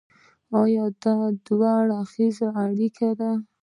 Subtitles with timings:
[0.49, 0.87] دا یو
[1.47, 3.31] دوه اړخیزه اړیکه ده.